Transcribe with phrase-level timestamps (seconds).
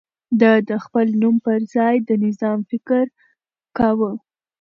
[0.39, 3.05] ده د خپل نوم پر ځای د نظام فکر
[3.77, 4.11] کاوه.